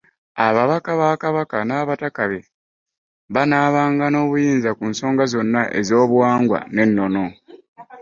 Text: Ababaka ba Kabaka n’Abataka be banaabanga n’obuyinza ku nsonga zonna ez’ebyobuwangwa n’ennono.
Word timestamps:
Ababaka 0.47 0.91
ba 0.99 1.09
Kabaka 1.21 1.57
n’Abataka 1.67 2.21
be 2.31 2.39
banaabanga 3.33 4.05
n’obuyinza 4.09 4.69
ku 4.77 4.83
nsonga 4.91 5.23
zonna 5.31 5.61
ez’ebyobuwangwa 5.79 6.59
n’ennono. 6.73 7.25